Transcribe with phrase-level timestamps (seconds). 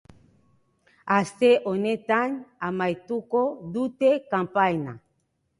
[1.15, 2.33] Aste honetan
[2.71, 3.45] amaituko
[3.77, 5.01] dute kanpaina.